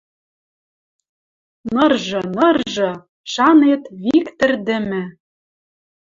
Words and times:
Ныржы, 1.73 2.21
ныржы! 2.35 2.91
Шанет, 3.31 3.83
вик 4.01 4.25
тӹрдӹмӹ 4.37 5.03